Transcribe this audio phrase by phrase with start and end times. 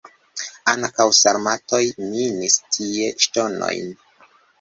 [0.71, 3.93] Ankaŭ sarmatoj minis tie ŝtonojn.